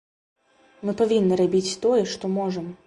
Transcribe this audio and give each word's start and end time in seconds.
Мы 0.89 0.95
павінны 1.03 1.39
рабіць 1.43 1.77
тое, 1.87 2.03
што 2.17 2.35
можам. 2.41 2.77